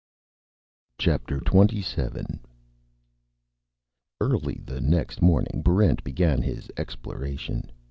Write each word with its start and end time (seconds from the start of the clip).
Chapter 0.97 1.39
Twenty 1.39 1.79
Seven 1.83 2.39
Early 4.19 4.59
the 4.65 4.81
next 4.81 5.21
morning, 5.21 5.61
Barrent 5.63 6.03
began 6.03 6.41
his 6.41 6.71
exploration. 6.75 7.71